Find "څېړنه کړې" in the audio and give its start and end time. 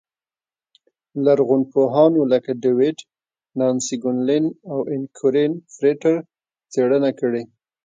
6.71-7.43